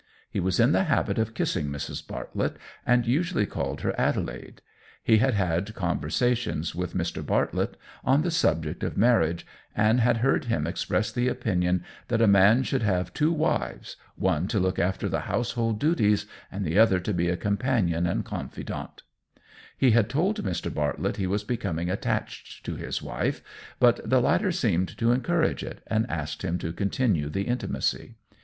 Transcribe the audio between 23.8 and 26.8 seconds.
the latter seemed to encourage it, and asked him to